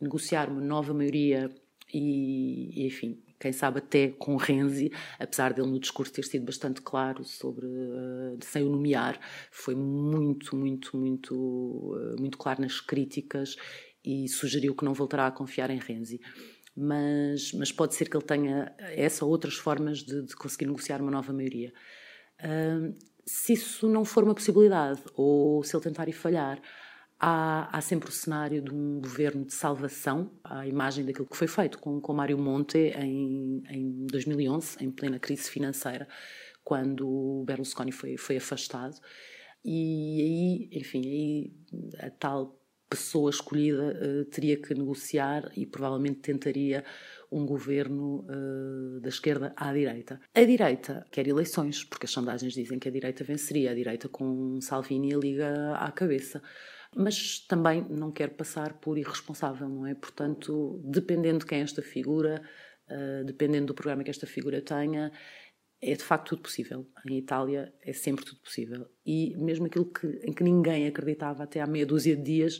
negociar 0.00 0.48
uma 0.48 0.60
nova 0.60 0.94
maioria 0.94 1.50
e, 1.92 2.86
enfim, 2.86 3.20
quem 3.38 3.52
sabe 3.52 3.78
até 3.78 4.08
com 4.08 4.36
Renzi, 4.36 4.90
apesar 5.18 5.52
dele 5.52 5.68
no 5.68 5.78
discurso 5.78 6.12
ter 6.12 6.24
sido 6.24 6.44
bastante 6.44 6.82
claro 6.82 7.24
sobre, 7.24 7.66
uh, 7.66 8.38
sem 8.40 8.64
o 8.64 8.68
nomear, 8.68 9.18
foi 9.50 9.74
muito, 9.74 10.56
muito, 10.56 10.96
muito, 10.96 11.34
uh, 11.34 12.20
muito 12.20 12.36
claro 12.36 12.60
nas 12.60 12.80
críticas 12.80 13.56
e 14.04 14.28
sugeriu 14.28 14.74
que 14.74 14.84
não 14.84 14.94
voltará 14.94 15.26
a 15.26 15.30
confiar 15.30 15.70
em 15.70 15.78
Renzi. 15.78 16.20
Mas, 16.76 17.52
mas 17.52 17.72
pode 17.72 17.94
ser 17.94 18.08
que 18.08 18.16
ele 18.16 18.24
tenha 18.24 18.74
essa 18.78 19.24
ou 19.24 19.30
outras 19.30 19.54
formas 19.54 19.98
de, 19.98 20.22
de 20.22 20.36
conseguir 20.36 20.66
negociar 20.66 21.00
uma 21.00 21.10
nova 21.10 21.32
maioria. 21.32 21.72
Uh, 22.40 22.94
se 23.26 23.52
isso 23.52 23.88
não 23.88 24.04
for 24.04 24.24
uma 24.24 24.34
possibilidade, 24.34 25.02
ou 25.14 25.62
se 25.62 25.76
ele 25.76 25.82
tentar 25.82 26.08
e 26.08 26.12
falhar, 26.12 26.60
Há, 27.20 27.76
há, 27.76 27.80
sempre 27.80 28.08
o 28.08 28.12
cenário 28.12 28.62
de 28.62 28.72
um 28.72 29.00
governo 29.00 29.44
de 29.44 29.52
salvação, 29.52 30.30
a 30.44 30.66
imagem 30.66 31.04
daquilo 31.04 31.26
que 31.26 31.36
foi 31.36 31.48
feito 31.48 31.78
com, 31.78 32.00
com 32.00 32.12
Mário 32.12 32.38
Monte 32.38 32.78
em, 32.78 33.62
em 33.68 34.06
2011, 34.06 34.76
em 34.80 34.90
plena 34.90 35.18
crise 35.18 35.50
financeira, 35.50 36.06
quando 36.62 37.42
Berlusconi 37.44 37.90
foi, 37.90 38.16
foi 38.16 38.36
afastado. 38.36 38.94
E 39.64 40.70
aí, 40.72 40.80
enfim, 40.80 41.00
aí 41.00 41.52
a 41.98 42.10
tal 42.10 42.58
pessoa 42.88 43.30
escolhida 43.30 43.94
uh, 44.00 44.24
teria 44.26 44.56
que 44.56 44.72
negociar 44.74 45.50
e 45.56 45.66
provavelmente 45.66 46.20
tentaria 46.20 46.84
um 47.30 47.44
governo 47.44 48.24
uh, 48.24 49.00
da 49.00 49.08
esquerda 49.08 49.52
à 49.56 49.72
direita. 49.72 50.20
A 50.34 50.44
direita 50.44 51.06
quer 51.10 51.26
eleições, 51.26 51.84
porque 51.84 52.06
as 52.06 52.10
sondagens 52.10 52.54
dizem 52.54 52.78
que 52.78 52.88
a 52.88 52.92
direita 52.92 53.24
venceria, 53.24 53.72
a 53.72 53.74
direita 53.74 54.08
com 54.08 54.58
Salvini 54.60 55.14
a 55.14 55.18
liga 55.18 55.74
à 55.76 55.90
cabeça. 55.92 56.42
Mas 57.00 57.38
também 57.46 57.86
não 57.88 58.10
quer 58.10 58.30
passar 58.30 58.74
por 58.80 58.98
irresponsável, 58.98 59.68
não 59.68 59.86
é? 59.86 59.94
Portanto, 59.94 60.82
dependendo 60.84 61.38
de 61.38 61.46
quem 61.46 61.60
é 61.60 61.62
esta 61.62 61.80
figura, 61.80 62.42
uh, 62.90 63.24
dependendo 63.24 63.68
do 63.68 63.74
programa 63.74 64.02
que 64.02 64.10
esta 64.10 64.26
figura 64.26 64.60
tenha, 64.60 65.12
é 65.80 65.94
de 65.94 66.02
facto 66.02 66.30
tudo 66.30 66.42
possível. 66.42 66.84
Em 67.08 67.18
Itália 67.18 67.72
é 67.82 67.92
sempre 67.92 68.24
tudo 68.24 68.40
possível. 68.40 68.90
E 69.06 69.36
mesmo 69.36 69.66
aquilo 69.66 69.84
que, 69.84 70.08
em 70.24 70.32
que 70.32 70.42
ninguém 70.42 70.88
acreditava 70.88 71.44
até 71.44 71.60
há 71.60 71.68
meia 71.68 71.86
dúzia 71.86 72.16
de 72.16 72.22
dias, 72.22 72.58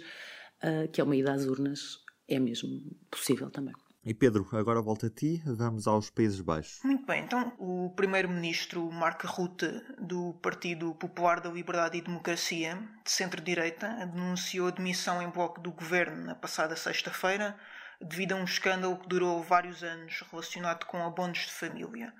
uh, 0.63 0.89
que 0.93 1.01
é 1.01 1.05
uma 1.05 1.17
ida 1.17 1.33
às 1.33 1.45
urnas, 1.45 1.99
é 2.29 2.39
mesmo 2.39 2.71
possível 3.11 3.51
também. 3.51 3.75
E 4.09 4.15
Pedro, 4.15 4.49
agora 4.53 4.81
volta 4.81 5.09
a 5.09 5.11
ti, 5.11 5.43
vamos 5.45 5.87
aos 5.87 6.09
Países 6.09 6.41
Baixos. 6.41 6.81
Muito 6.83 7.05
bem, 7.05 7.25
então 7.25 7.53
o 7.59 7.93
primeiro-ministro 7.95 8.91
Mark 8.91 9.23
Rutte, 9.27 9.69
do 9.99 10.33
Partido 10.41 10.95
Popular 10.95 11.41
da 11.41 11.51
Liberdade 11.51 11.99
e 11.99 12.01
Democracia, 12.01 12.83
de 13.05 13.11
centro-direita, 13.11 14.07
denunciou 14.07 14.69
a 14.69 14.71
demissão 14.71 15.21
em 15.21 15.29
bloco 15.29 15.61
do 15.61 15.73
governo 15.73 16.25
na 16.25 16.35
passada 16.35 16.75
sexta-feira, 16.75 17.55
devido 18.01 18.33
a 18.33 18.37
um 18.37 18.45
escândalo 18.45 18.97
que 18.97 19.11
durou 19.11 19.43
vários 19.43 19.85
anos 19.85 20.25
relacionado 20.31 20.87
com 20.87 21.05
abonos 21.05 21.41
de 21.41 21.53
família. 21.53 22.11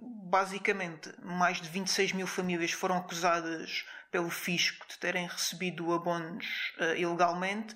Basicamente, 0.00 1.12
mais 1.22 1.60
de 1.60 1.68
26 1.68 2.14
mil 2.14 2.26
famílias 2.26 2.72
foram 2.72 2.96
acusadas 2.96 3.84
pelo 4.10 4.30
fisco 4.30 4.86
de 4.88 4.98
terem 4.98 5.26
recebido 5.26 5.92
abonos 5.92 6.72
uh, 6.80 6.96
ilegalmente 6.96 7.74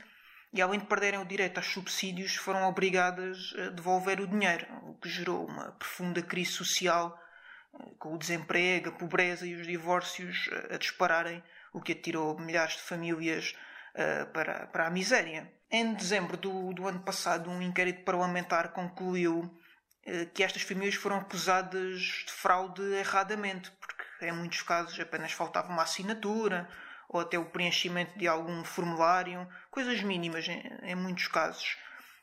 e, 0.57 0.63
além 0.63 0.81
de 0.81 0.87
perderem 0.87 1.21
o 1.21 1.25
direito 1.25 1.59
aos 1.59 1.67
subsídios, 1.67 2.35
foram 2.35 2.65
obrigadas 2.69 3.55
a 3.59 3.71
devolver 3.71 4.21
o 4.21 4.27
dinheiro, 4.27 4.67
o 4.83 4.95
que 4.95 5.09
gerou 5.09 5.47
uma 5.47 5.73
profunda 5.73 6.23
crise 6.23 6.53
social, 6.53 7.19
uh, 7.75 7.95
com 7.97 8.15
o 8.15 8.19
desemprego, 8.19 8.89
a 8.89 8.93
pobreza 8.93 9.47
e 9.47 9.55
os 9.55 9.67
divórcios 9.67 10.49
uh, 10.49 10.75
a 10.75 10.79
dispararem, 10.79 11.43
o 11.73 11.81
que 11.81 11.93
atirou 11.93 12.39
milhares 12.39 12.75
de 12.75 12.83
famílias 12.83 13.55
para, 14.33 14.67
para 14.67 14.87
a 14.87 14.91
miséria. 14.91 15.51
Em 15.71 15.95
dezembro 15.95 16.37
do, 16.37 16.73
do 16.73 16.87
ano 16.87 17.01
passado, 17.01 17.51
um 17.51 17.63
inquérito 17.63 18.05
parlamentar 18.05 18.73
concluiu 18.73 19.51
eh, 20.07 20.27
que 20.27 20.45
estas 20.45 20.63
famílias 20.63 20.95
foram 20.95 21.17
acusadas 21.17 22.01
de 22.01 22.33
fraude 22.33 22.83
erradamente, 22.95 23.73
porque 23.73 24.27
em 24.27 24.33
muitos 24.33 24.63
casos 24.63 24.99
apenas 25.01 25.33
faltava 25.33 25.69
uma 25.69 25.83
assinatura 25.83 26.69
ou 27.09 27.21
até 27.21 27.39
o 27.39 27.45
preenchimento 27.47 28.19
de 28.19 28.27
algum 28.27 28.65
formulário, 28.65 29.49
coisas 29.71 30.03
mínimas 30.03 30.49
em, 30.49 30.63
em 30.83 30.95
muitos 30.95 31.29
casos. 31.29 31.77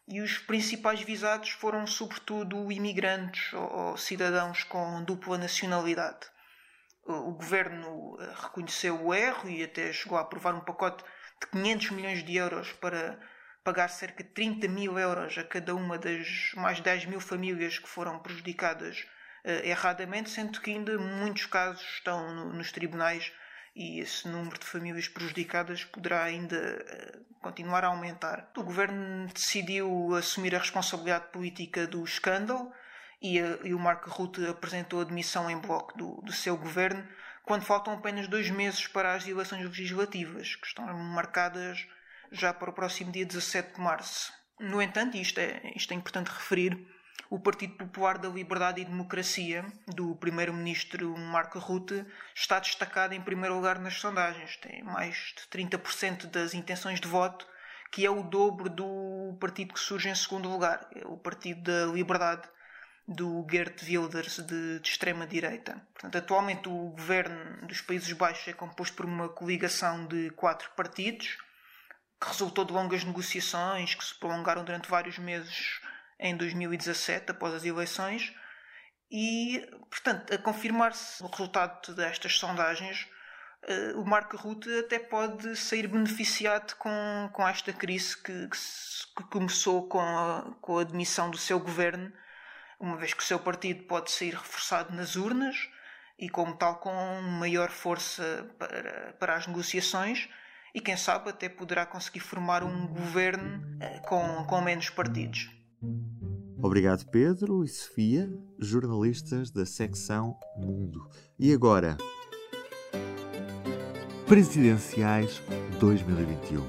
E 0.07 0.21
os 0.21 0.37
principais 0.37 1.01
visados 1.01 1.49
foram, 1.51 1.87
sobretudo, 1.87 2.71
imigrantes 2.71 3.53
ou, 3.53 3.71
ou 3.71 3.97
cidadãos 3.97 4.63
com 4.63 5.03
dupla 5.03 5.37
nacionalidade. 5.37 6.27
O, 7.05 7.31
governo 7.31 8.17
eh, 8.19 8.33
reconheceu 8.43 9.01
o 9.01 9.13
erro 9.13 9.49
e 9.49 9.61
até 9.61 9.91
chegou 9.91 10.17
a 10.17 10.21
aprovar 10.21 10.55
um 10.55 10.61
pacote 10.61 11.03
de 11.41 11.47
500 11.47 11.89
milhões 11.91 12.23
de 12.23 12.35
euros 12.35 12.71
para 12.73 13.19
pagar 13.63 13.89
cerca 13.89 14.23
de 14.23 14.29
30 14.29 14.67
mil 14.67 14.97
euros 14.97 15.37
a 15.37 15.43
cada 15.43 15.75
uma 15.75 15.97
das 15.97 16.51
mais 16.55 16.79
10 16.79 17.05
mil 17.05 17.19
famílias 17.19 17.77
que 17.77 17.87
foram 17.89 18.19
prejudicadas 18.19 19.05
uh, 19.45 19.65
erradamente, 19.65 20.29
sendo 20.29 20.59
que 20.61 20.71
ainda 20.71 20.97
muitos 20.97 21.45
casos 21.45 21.81
estão 21.81 22.33
no, 22.33 22.53
nos 22.53 22.71
tribunais 22.71 23.31
e 23.75 23.99
esse 23.99 24.27
número 24.27 24.59
de 24.59 24.65
famílias 24.65 25.07
prejudicadas 25.07 25.83
poderá 25.83 26.23
ainda 26.23 26.55
uh, 26.57 27.39
continuar 27.41 27.83
a 27.83 27.87
aumentar. 27.87 28.51
O 28.55 28.63
governo 28.63 29.27
decidiu 29.33 30.13
assumir 30.15 30.55
a 30.55 30.59
responsabilidade 30.59 31.31
política 31.31 31.87
do 31.87 32.03
escândalo 32.03 32.71
e, 33.21 33.41
uh, 33.41 33.65
e 33.65 33.73
o 33.73 33.79
Marco 33.79 34.09
Rutte 34.09 34.45
apresentou 34.45 35.01
a 35.01 35.05
demissão 35.05 35.49
em 35.49 35.57
bloco 35.57 35.97
do, 35.97 36.21
do 36.21 36.31
seu 36.31 36.55
governo 36.55 37.07
quando 37.43 37.65
faltam 37.65 37.93
apenas 37.93 38.27
dois 38.27 38.49
meses 38.49 38.87
para 38.87 39.13
as 39.13 39.27
eleições 39.27 39.65
legislativas, 39.65 40.55
que 40.55 40.67
estão 40.67 40.85
marcadas 40.93 41.85
já 42.31 42.53
para 42.53 42.69
o 42.69 42.73
próximo 42.73 43.11
dia 43.11 43.25
17 43.25 43.75
de 43.75 43.81
março. 43.81 44.31
No 44.59 44.81
entanto, 44.81 45.17
isto 45.17 45.39
é, 45.39 45.61
isto 45.75 45.91
é 45.91 45.95
importante 45.95 46.27
referir, 46.27 46.87
o 47.29 47.39
Partido 47.39 47.75
Popular 47.75 48.17
da 48.17 48.29
Liberdade 48.29 48.81
e 48.81 48.85
Democracia, 48.85 49.65
do 49.87 50.15
primeiro-ministro 50.15 51.17
Marco 51.17 51.57
Rutte, 51.57 52.05
está 52.35 52.59
destacado 52.59 53.13
em 53.13 53.21
primeiro 53.21 53.55
lugar 53.55 53.79
nas 53.79 53.95
sondagens. 53.95 54.57
Tem 54.57 54.83
mais 54.83 55.33
de 55.35 55.59
30% 55.59 56.27
das 56.27 56.53
intenções 56.53 57.01
de 57.01 57.07
voto, 57.07 57.47
que 57.91 58.05
é 58.05 58.09
o 58.09 58.21
dobro 58.23 58.69
do 58.69 59.35
partido 59.39 59.73
que 59.73 59.79
surge 59.79 60.09
em 60.09 60.15
segundo 60.15 60.47
lugar, 60.49 60.87
é 60.95 61.05
o 61.07 61.17
Partido 61.17 61.63
da 61.63 61.91
Liberdade 61.91 62.47
do 63.07 63.45
Geert 63.49 63.81
Wilders 63.83 64.37
de, 64.37 64.79
de 64.79 64.87
extrema-direita. 64.87 65.81
Portanto, 65.93 66.17
atualmente 66.17 66.69
o 66.69 66.89
governo 66.89 67.67
dos 67.67 67.81
Países 67.81 68.11
Baixos 68.13 68.47
é 68.47 68.53
composto 68.53 68.95
por 68.95 69.05
uma 69.05 69.27
coligação 69.27 70.05
de 70.05 70.29
quatro 70.31 70.69
partidos, 70.75 71.37
que 72.21 72.27
resultou 72.27 72.63
de 72.63 72.71
longas 72.71 73.03
negociações 73.03 73.95
que 73.95 74.03
se 74.03 74.15
prolongaram 74.15 74.63
durante 74.63 74.89
vários 74.89 75.17
meses 75.17 75.81
em 76.23 76.37
2017, 76.37 77.31
após 77.31 77.53
as 77.53 77.65
eleições, 77.65 78.33
e, 79.11 79.61
portanto, 79.91 80.33
a 80.33 80.37
confirmar-se 80.37 81.21
o 81.21 81.27
resultado 81.27 81.93
destas 81.93 82.39
sondagens, 82.39 83.07
uh, 83.67 83.99
o 83.99 84.05
Marco 84.05 84.37
Rutte 84.37 84.69
até 84.79 84.97
pode 84.97 85.55
sair 85.57 85.85
beneficiado 85.87 86.75
com, 86.77 87.29
com 87.33 87.47
esta 87.47 87.73
crise 87.73 88.17
que, 88.17 88.47
que, 88.47 89.23
começou 89.25 89.87
com 89.87 89.99
a, 89.99 90.55
com 90.61 90.79
a 90.79 90.81
admissão 90.81 91.29
do 91.29 91.37
seu 91.37 91.59
governo, 91.59 92.11
uma 92.79 92.95
vez 92.95 93.13
que 93.13 93.21
o 93.21 93.25
seu 93.25 93.39
partido 93.39 93.83
pode 93.83 94.09
sair 94.09 94.33
reforçado 94.33 94.95
nas 94.95 95.17
urnas 95.17 95.69
e, 96.17 96.29
como 96.29 96.55
tal, 96.55 96.77
com 96.77 97.21
maior 97.21 97.69
força 97.69 98.49
para, 98.57 99.13
para 99.19 99.35
as 99.35 99.45
negociações 99.45 100.29
e 100.73 100.81
quem 100.81 100.97
sabe 100.97 101.29
até 101.29 101.47
poderá 101.49 101.85
conseguir 101.85 102.21
formar 102.21 102.63
um 102.63 102.87
governo 102.87 103.77
eh, 103.79 103.99
com, 104.07 104.43
com 104.45 104.59
menos 104.61 104.89
partidos. 104.89 105.51
Obrigado, 106.63 107.05
Pedro 107.07 107.65
e 107.65 107.67
Sofia, 107.67 108.33
jornalistas 108.57 109.51
da 109.51 109.65
secção 109.65 110.39
Mundo. 110.55 111.09
E 111.37 111.51
agora? 111.51 111.97
Presidenciais 114.25 115.41
2021. 115.77 116.61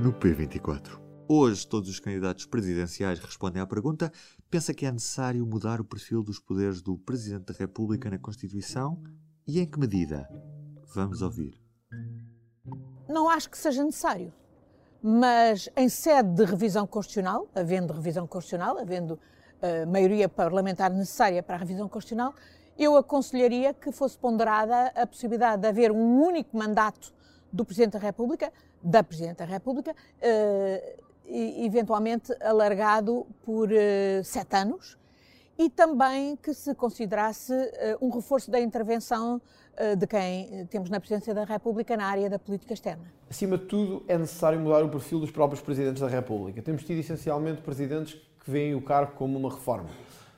No 0.00 0.12
P24. 0.12 0.96
Hoje, 1.26 1.66
todos 1.66 1.90
os 1.90 1.98
candidatos 1.98 2.46
presidenciais 2.46 3.18
respondem 3.18 3.60
à 3.60 3.66
pergunta: 3.66 4.12
pensa 4.48 4.72
que 4.72 4.86
é 4.86 4.92
necessário 4.92 5.44
mudar 5.44 5.80
o 5.80 5.84
perfil 5.84 6.22
dos 6.22 6.38
poderes 6.38 6.80
do 6.80 6.96
Presidente 6.96 7.46
da 7.46 7.54
República 7.58 8.08
na 8.08 8.18
Constituição? 8.20 9.02
E 9.44 9.58
em 9.58 9.66
que 9.66 9.80
medida? 9.80 10.28
Vamos 10.94 11.20
ouvir. 11.20 11.60
Não 13.08 13.28
acho 13.28 13.50
que 13.50 13.58
seja 13.58 13.82
necessário, 13.82 14.32
mas 15.06 15.68
em 15.76 15.86
sede 15.86 16.30
de 16.30 16.46
revisão 16.46 16.86
constitucional, 16.86 17.46
havendo 17.54 17.92
revisão 17.92 18.26
constitucional, 18.26 18.78
havendo 18.78 19.10
uh, 19.10 19.86
maioria 19.86 20.30
parlamentar 20.30 20.90
necessária 20.90 21.42
para 21.42 21.56
a 21.56 21.58
revisão 21.58 21.86
constitucional, 21.90 22.34
eu 22.78 22.96
aconselharia 22.96 23.74
que 23.74 23.92
fosse 23.92 24.16
ponderada 24.16 24.86
a 24.96 25.06
possibilidade 25.06 25.60
de 25.60 25.68
haver 25.68 25.92
um 25.92 26.22
único 26.22 26.56
mandato 26.56 27.12
do 27.52 27.66
Presidente 27.66 27.92
da 27.92 27.98
República, 27.98 28.50
da 28.82 29.04
Presidente 29.04 29.36
da 29.36 29.44
República, 29.44 29.92
uh, 29.92 31.02
eventualmente 31.26 32.34
alargado 32.40 33.26
por 33.42 33.68
uh, 33.70 34.24
sete 34.24 34.56
anos, 34.56 34.96
e 35.58 35.68
também 35.68 36.34
que 36.34 36.54
se 36.54 36.74
considerasse 36.74 37.52
uh, 37.52 37.98
um 38.00 38.08
reforço 38.08 38.50
da 38.50 38.58
intervenção 38.58 39.38
de 39.96 40.06
quem 40.06 40.48
eh, 40.52 40.66
temos 40.70 40.90
na 40.90 41.00
Presidência 41.00 41.34
da 41.34 41.44
República 41.44 41.96
na 41.96 42.06
área 42.06 42.30
da 42.30 42.38
política 42.38 42.72
externa. 42.74 43.04
Acima 43.28 43.58
de 43.58 43.64
tudo, 43.64 44.04
é 44.06 44.16
necessário 44.16 44.58
mudar 44.58 44.82
o 44.82 44.88
perfil 44.88 45.20
dos 45.20 45.30
próprios 45.30 45.60
Presidentes 45.60 46.00
da 46.00 46.08
República. 46.08 46.62
Temos 46.62 46.84
tido 46.84 46.98
essencialmente 46.98 47.62
presidentes 47.62 48.14
que 48.44 48.50
veem 48.50 48.74
o 48.74 48.82
cargo 48.82 49.12
como 49.12 49.38
uma 49.38 49.50
reforma. 49.50 49.88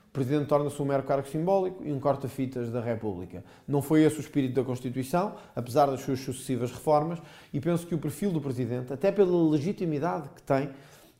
O 0.09 0.13
Presidente 0.13 0.47
torna-se 0.47 0.81
um 0.81 0.87
mero 0.87 1.03
cargo 1.03 1.29
simbólico 1.29 1.85
e 1.85 1.93
um 1.93 2.01
corta-fitas 2.01 2.71
da 2.71 2.81
República. 2.81 3.45
Não 3.69 3.83
foi 3.83 4.03
esse 4.03 4.17
o 4.17 4.21
espírito 4.21 4.55
da 4.55 4.65
Constituição, 4.65 5.35
apesar 5.55 5.87
das 5.87 6.01
suas 6.01 6.21
sucessivas 6.21 6.71
reformas, 6.71 7.19
e 7.53 7.61
penso 7.61 7.87
que 7.87 7.95
o 7.95 7.99
perfil 7.99 8.33
do 8.33 8.41
Presidente, 8.41 8.93
até 8.93 9.13
pela 9.13 9.51
legitimidade 9.51 10.31
que 10.35 10.43
tem, 10.43 10.71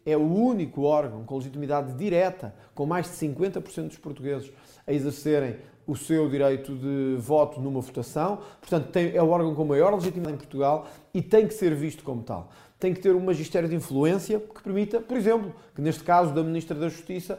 é 0.07 0.17
o 0.17 0.23
único 0.23 0.83
órgão 0.83 1.25
com 1.25 1.37
legitimidade 1.37 1.93
direta, 1.95 2.55
com 2.75 2.87
mais 2.87 3.07
de 3.07 3.17
50% 3.17 3.89
dos 3.89 3.99
portugueses 3.99 4.53
a 4.87 4.93
exercerem 4.93 5.57
o 5.85 5.97
seu 5.97 6.29
direito 6.29 6.75
de 6.75 7.17
voto 7.19 7.61
numa 7.61 7.81
votação. 7.81 8.39
Portanto, 8.61 8.91
tem, 8.91 9.15
é 9.15 9.23
o 9.23 9.29
órgão 9.29 9.55
com 9.55 9.65
maior 9.65 9.93
legitimidade 9.95 10.37
em 10.37 10.39
Portugal 10.39 10.87
e 11.13 11.21
tem 11.21 11.47
que 11.47 11.55
ser 11.55 11.75
visto 11.75 12.05
como 12.05 12.23
tal. 12.23 12.51
Tem 12.79 12.95
que 12.95 13.01
ter 13.01 13.15
um 13.15 13.21
magistério 13.21 13.69
de 13.69 13.75
influência 13.75 14.39
que 14.39 14.63
permita, 14.63 15.01
por 15.01 15.17
exemplo, 15.17 15.53
que 15.75 15.81
neste 15.81 16.05
caso 16.05 16.33
da 16.33 16.43
Ministra 16.43 16.77
da 16.79 16.89
Justiça, 16.89 17.39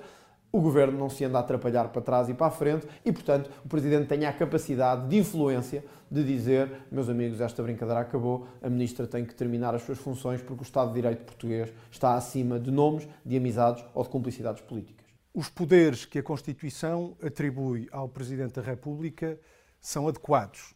o 0.57 0.61
governo 0.61 0.97
não 0.97 1.09
se 1.09 1.23
anda 1.23 1.37
a 1.37 1.41
atrapalhar 1.41 1.89
para 1.89 2.01
trás 2.01 2.29
e 2.29 2.33
para 2.33 2.47
a 2.47 2.51
frente 2.51 2.87
e, 3.05 3.11
portanto, 3.11 3.51
o 3.63 3.69
presidente 3.69 4.07
tenha 4.07 4.27
a 4.27 4.33
capacidade 4.33 5.07
de 5.07 5.17
influência 5.17 5.85
de 6.09 6.23
dizer: 6.23 6.71
meus 6.91 7.07
amigos, 7.09 7.39
esta 7.39 7.61
brincadeira 7.61 7.99
acabou, 7.99 8.47
a 8.61 8.67
ministra 8.67 9.05
tem 9.05 9.23
que 9.23 9.35
terminar 9.35 9.75
as 9.75 9.83
suas 9.83 9.99
funções 9.99 10.41
porque 10.41 10.63
o 10.63 10.65
Estado 10.65 10.89
de 10.89 10.95
Direito 10.95 11.23
português 11.23 11.71
está 11.91 12.15
acima 12.15 12.59
de 12.59 12.71
nomes, 12.71 13.07
de 13.23 13.37
amizades 13.37 13.85
ou 13.93 14.03
de 14.03 14.09
cumplicidades 14.09 14.63
políticas. 14.63 15.05
Os 15.31 15.47
poderes 15.47 16.05
que 16.05 16.17
a 16.17 16.23
Constituição 16.23 17.15
atribui 17.21 17.87
ao 17.91 18.09
Presidente 18.09 18.55
da 18.55 18.61
República 18.63 19.39
são 19.79 20.07
adequados. 20.07 20.73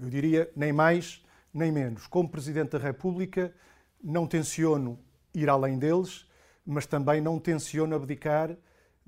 Eu 0.00 0.08
diria 0.08 0.48
nem 0.54 0.72
mais 0.72 1.20
nem 1.52 1.72
menos. 1.72 2.06
Como 2.06 2.28
Presidente 2.28 2.70
da 2.70 2.78
República, 2.78 3.52
não 4.00 4.28
tenciono 4.28 4.96
ir 5.34 5.48
além 5.48 5.76
deles, 5.76 6.24
mas 6.64 6.86
também 6.86 7.20
não 7.20 7.40
tenciono 7.40 7.96
abdicar 7.96 8.56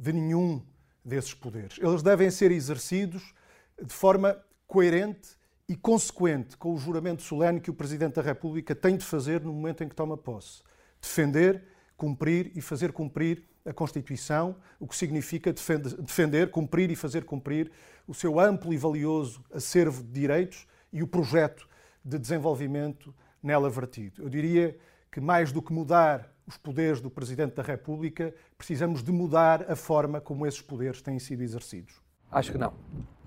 de 0.00 0.14
nenhum 0.14 0.62
desses 1.04 1.34
poderes. 1.34 1.78
Eles 1.78 2.02
devem 2.02 2.30
ser 2.30 2.50
exercidos 2.50 3.34
de 3.80 3.92
forma 3.92 4.36
coerente 4.66 5.36
e 5.68 5.76
consequente 5.76 6.56
com 6.56 6.72
o 6.72 6.78
juramento 6.78 7.22
solene 7.22 7.60
que 7.60 7.70
o 7.70 7.74
Presidente 7.74 8.14
da 8.14 8.22
República 8.22 8.74
tem 8.74 8.96
de 8.96 9.04
fazer 9.04 9.42
no 9.42 9.52
momento 9.52 9.84
em 9.84 9.88
que 9.88 9.94
toma 9.94 10.16
posse. 10.16 10.62
Defender, 11.00 11.62
cumprir 11.96 12.50
e 12.54 12.62
fazer 12.62 12.92
cumprir 12.92 13.44
a 13.64 13.74
Constituição, 13.74 14.56
o 14.78 14.86
que 14.86 14.96
significa 14.96 15.52
defender, 15.52 16.50
cumprir 16.50 16.90
e 16.90 16.96
fazer 16.96 17.24
cumprir 17.24 17.70
o 18.08 18.14
seu 18.14 18.40
amplo 18.40 18.72
e 18.72 18.78
valioso 18.78 19.44
acervo 19.52 20.02
de 20.02 20.10
direitos 20.10 20.66
e 20.90 21.02
o 21.02 21.06
projeto 21.06 21.68
de 22.02 22.18
desenvolvimento 22.18 23.14
nela 23.42 23.68
vertido. 23.68 24.22
Eu 24.22 24.30
diria 24.30 24.76
que 25.12 25.20
mais 25.20 25.52
do 25.52 25.60
que 25.60 25.72
mudar 25.74 26.34
os 26.50 26.56
poderes 26.56 27.00
do 27.00 27.08
Presidente 27.08 27.54
da 27.54 27.62
República, 27.62 28.34
precisamos 28.58 29.04
de 29.04 29.12
mudar 29.12 29.70
a 29.70 29.76
forma 29.76 30.20
como 30.20 30.44
esses 30.44 30.60
poderes 30.60 31.00
têm 31.00 31.16
sido 31.18 31.42
exercidos? 31.42 32.02
Acho 32.30 32.50
que 32.50 32.58
não. 32.58 32.74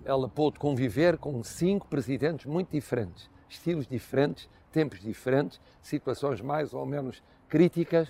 Ela 0.03 0.27
pôde 0.27 0.59
conviver 0.59 1.17
com 1.17 1.41
cinco 1.41 1.87
presidentes 1.87 2.45
muito 2.45 2.71
diferentes, 2.71 3.29
estilos 3.47 3.87
diferentes, 3.87 4.49
tempos 4.73 4.99
diferentes, 4.99 5.61
situações 5.81 6.41
mais 6.41 6.73
ou 6.73 6.85
menos 6.85 7.23
críticas. 7.47 8.09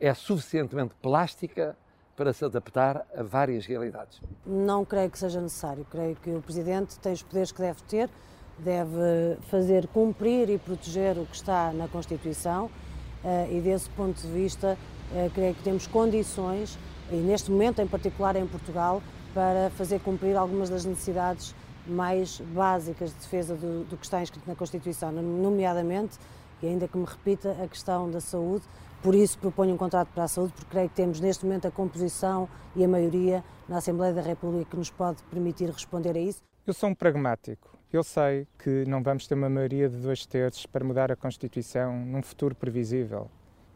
É 0.00 0.14
suficientemente 0.14 0.94
plástica 1.02 1.76
para 2.16 2.32
se 2.32 2.42
adaptar 2.42 3.06
a 3.14 3.22
várias 3.22 3.66
realidades. 3.66 4.22
Não 4.46 4.82
creio 4.82 5.10
que 5.10 5.18
seja 5.18 5.42
necessário. 5.42 5.86
Creio 5.90 6.16
que 6.16 6.30
o 6.30 6.40
Presidente 6.40 6.98
tem 7.00 7.12
os 7.12 7.22
poderes 7.22 7.52
que 7.52 7.60
deve 7.60 7.82
ter, 7.82 8.08
deve 8.58 9.36
fazer 9.50 9.86
cumprir 9.88 10.48
e 10.48 10.56
proteger 10.56 11.18
o 11.18 11.26
que 11.26 11.36
está 11.36 11.70
na 11.74 11.86
Constituição 11.86 12.70
e 13.50 13.60
desse 13.60 13.88
ponto 13.90 14.20
de 14.20 14.28
vista 14.28 14.78
eh, 15.14 15.30
creio 15.34 15.54
que 15.54 15.62
temos 15.62 15.86
condições, 15.86 16.78
e 17.10 17.16
neste 17.16 17.50
momento 17.50 17.80
em 17.80 17.86
particular 17.86 18.36
em 18.36 18.46
Portugal, 18.46 19.02
para 19.34 19.70
fazer 19.70 20.00
cumprir 20.00 20.36
algumas 20.36 20.70
das 20.70 20.84
necessidades 20.84 21.54
mais 21.86 22.40
básicas 22.40 23.10
de 23.10 23.16
defesa 23.16 23.54
do, 23.54 23.84
do, 23.84 23.96
que 23.96 24.04
está 24.04 24.20
inscrito 24.20 24.48
na 24.48 24.56
Constituição, 24.56 25.12
nomeadamente, 25.12 26.18
e 26.62 26.66
ainda 26.66 26.88
que 26.88 26.96
me 26.96 27.04
repita, 27.04 27.56
a 27.62 27.68
questão 27.68 28.10
da 28.10 28.20
saúde. 28.20 28.64
Por 29.02 29.14
isso 29.14 29.38
proponho 29.38 29.74
um 29.74 29.76
contrato 29.76 30.08
para 30.08 30.24
a 30.24 30.28
saúde, 30.28 30.52
porque 30.54 30.70
creio 30.70 30.88
que 30.88 30.96
temos 30.96 31.20
neste 31.20 31.44
momento 31.44 31.68
a 31.68 31.70
composição 31.70 32.48
e 32.74 32.84
a 32.84 32.88
maioria 32.88 33.44
na 33.68 33.76
Assembleia 33.76 34.12
da 34.12 34.22
República 34.22 34.70
que 34.70 34.76
nos 34.76 34.90
pode 34.90 35.22
permitir 35.24 35.70
responder 35.70 36.16
a 36.16 36.20
isso. 36.20 36.42
Eu 36.66 36.74
sou 36.74 36.88
um 36.88 36.94
pragmático. 36.94 37.75
Eu 37.92 38.02
sei 38.02 38.48
que 38.58 38.84
não 38.84 39.00
vamos 39.00 39.28
ter 39.28 39.34
uma 39.34 39.48
maioria 39.48 39.88
de 39.88 39.96
dois 39.98 40.26
terços 40.26 40.66
para 40.66 40.84
mudar 40.84 41.12
a 41.12 41.16
Constituição 41.16 41.96
num 41.96 42.20
futuro 42.20 42.52
previsível. 42.52 43.30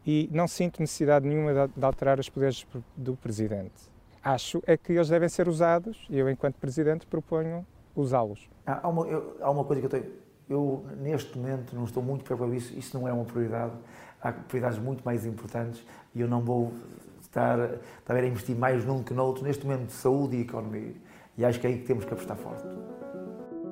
E 0.05 0.29
não 0.33 0.49
sinto 0.49 0.81
necessidade 0.81 1.25
nenhuma 1.25 1.69
de 1.69 1.85
alterar 1.85 2.19
os 2.19 2.27
poderes 2.27 2.67
do 2.97 3.15
Presidente. 3.15 3.89
Acho 4.21 4.61
é 4.67 4.75
que 4.75 4.91
eles 4.91 5.07
devem 5.07 5.29
ser 5.29 5.47
usados 5.47 6.05
e 6.09 6.19
eu, 6.19 6.29
enquanto 6.29 6.55
Presidente, 6.55 7.07
proponho 7.07 7.65
usá-los. 7.95 8.49
Há, 8.65 8.87
uma, 8.87 9.07
há 9.39 9.49
uma 9.49 9.63
coisa 9.63 9.79
que 9.79 9.85
eu 9.85 9.89
tenho. 9.89 10.13
Eu, 10.49 10.85
neste 10.97 11.37
momento, 11.37 11.73
não 11.73 11.85
estou 11.85 12.03
muito 12.03 12.25
preocupado 12.25 12.51
com 12.51 12.57
isso. 12.57 12.77
Isso 12.77 12.99
não 12.99 13.07
é 13.07 13.13
uma 13.13 13.23
prioridade. 13.23 13.73
Há 14.21 14.33
prioridades 14.33 14.77
muito 14.77 15.03
mais 15.05 15.25
importantes 15.25 15.85
e 16.13 16.19
eu 16.19 16.27
não 16.27 16.41
vou 16.41 16.73
estar, 17.21 17.57
estar 17.99 18.15
a 18.15 18.27
investir 18.27 18.57
mais 18.57 18.83
num 18.83 19.01
que 19.01 19.13
no 19.13 19.23
outro. 19.23 19.41
Neste 19.43 19.65
momento, 19.65 19.87
de 19.87 19.93
saúde 19.93 20.35
e 20.35 20.41
economia. 20.41 20.93
E 21.37 21.45
acho 21.45 21.61
que 21.61 21.65
é 21.65 21.69
aí 21.69 21.77
que 21.79 21.85
temos 21.85 22.03
que 22.03 22.13
apostar 22.13 22.35
forte. 22.35 22.67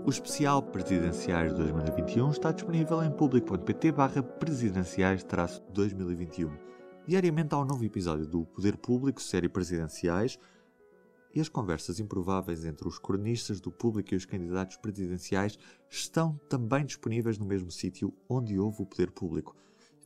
O 0.09 0.11
especial 0.11 0.61
Presidenciais 0.63 1.53
2021 1.53 2.31
está 2.31 2.51
disponível 2.51 3.03
em 3.03 3.11
público.pt 3.11 3.91
barra 3.91 4.23
presidenciais-2021. 4.23 6.51
Diariamente 7.05 7.53
há 7.53 7.59
um 7.59 7.65
novo 7.65 7.85
episódio 7.85 8.25
do 8.25 8.43
Poder 8.43 8.75
Público, 8.77 9.21
série 9.21 9.47
Presidenciais, 9.47 10.39
e 11.31 11.39
as 11.39 11.47
conversas 11.47 11.99
improváveis 11.99 12.65
entre 12.65 12.87
os 12.87 12.97
cronistas 12.97 13.61
do 13.61 13.71
público 13.71 14.15
e 14.15 14.17
os 14.17 14.25
candidatos 14.25 14.77
presidenciais 14.77 15.59
estão 15.87 16.41
também 16.49 16.83
disponíveis 16.83 17.37
no 17.37 17.45
mesmo 17.45 17.69
sítio 17.69 18.11
onde 18.27 18.57
houve 18.57 18.81
o 18.81 18.87
poder 18.87 19.11
público. 19.11 19.55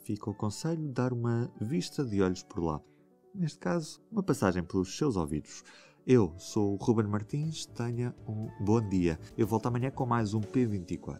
Fica 0.03 0.29
o 0.29 0.35
conselho 0.35 0.81
de 0.81 0.91
dar 0.91 1.13
uma 1.13 1.49
vista 1.61 2.03
de 2.03 2.21
olhos 2.21 2.43
por 2.43 2.61
lá. 2.61 2.81
Neste 3.33 3.57
caso, 3.57 4.01
uma 4.11 4.21
passagem 4.21 4.63
pelos 4.63 4.97
seus 4.97 5.15
ouvidos. 5.15 5.63
Eu 6.05 6.33
sou 6.37 6.73
o 6.73 6.75
Ruben 6.75 7.07
Martins, 7.07 7.65
tenha 7.65 8.13
um 8.27 8.49
bom 8.59 8.81
dia. 8.89 9.17
Eu 9.37 9.47
volto 9.47 9.67
amanhã 9.67 9.89
com 9.89 10.05
mais 10.05 10.33
um 10.33 10.41
P24. 10.41 11.17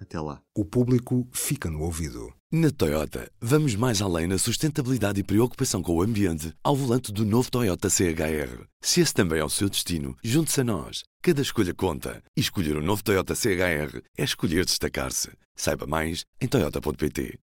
Até 0.00 0.18
lá. 0.18 0.40
O 0.56 0.64
público 0.64 1.28
fica 1.30 1.70
no 1.70 1.82
ouvido. 1.82 2.32
Na 2.50 2.70
Toyota, 2.70 3.30
vamos 3.38 3.74
mais 3.74 4.00
além 4.00 4.26
na 4.26 4.38
sustentabilidade 4.38 5.20
e 5.20 5.24
preocupação 5.24 5.82
com 5.82 5.96
o 5.96 6.02
ambiente 6.02 6.54
ao 6.64 6.74
volante 6.74 7.12
do 7.12 7.24
novo 7.24 7.50
Toyota 7.50 7.90
CHR. 7.90 8.64
Se 8.80 9.02
esse 9.02 9.12
também 9.12 9.40
é 9.40 9.44
o 9.44 9.50
seu 9.50 9.68
destino, 9.68 10.16
junte-se 10.24 10.62
a 10.62 10.64
nós. 10.64 11.04
Cada 11.20 11.42
escolha 11.42 11.74
conta. 11.74 12.22
E 12.34 12.40
escolher 12.40 12.76
o 12.76 12.80
um 12.80 12.84
novo 12.84 13.04
Toyota 13.04 13.34
CHR 13.34 14.00
é 14.16 14.24
escolher 14.24 14.64
destacar-se. 14.64 15.32
Saiba 15.54 15.86
mais 15.86 16.24
em 16.40 16.48
Toyota.pt. 16.48 17.38